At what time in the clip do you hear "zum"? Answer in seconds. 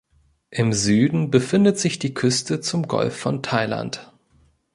2.59-2.87